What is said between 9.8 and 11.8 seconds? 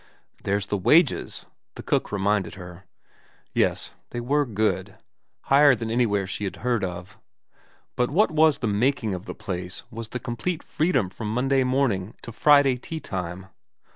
was the complete freedom from Monday